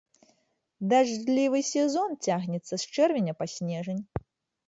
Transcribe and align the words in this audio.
Дажджлівы 0.93 1.59
сезон 1.73 2.09
цягнецца 2.27 2.73
з 2.85 2.99
чэрвеня 3.01 3.33
па 3.43 3.49
снежань. 3.57 4.01